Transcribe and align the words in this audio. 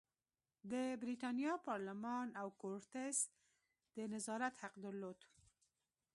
د 0.71 0.73
برېتانیا 1.01 1.53
پارلمان 1.67 2.27
او 2.41 2.47
کورتس 2.61 3.17
د 3.95 3.97
نظارت 4.13 4.53
حق 4.61 4.73
درلود. 4.85 5.19